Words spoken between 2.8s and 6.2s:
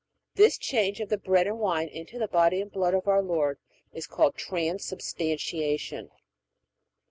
of our Lord is called Transubstantiation.